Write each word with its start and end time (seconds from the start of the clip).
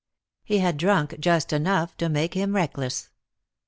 He 0.43 0.57
had 0.57 0.77
drunk 0.77 1.19
just 1.19 1.53
enough 1.53 1.95
to 1.97 2.09
make 2.09 2.33
him 2.33 2.55
reckless. 2.55 3.09